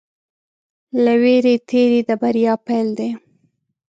[1.03, 3.09] له وېرې تېری د بریا پيل دی.